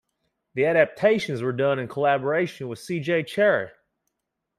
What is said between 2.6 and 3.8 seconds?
with C. J. Cherryh.